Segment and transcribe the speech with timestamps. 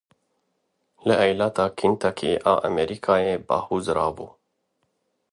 [1.07, 4.27] Li eyaleta Kentucky a Amerîkayê bahoz rabû.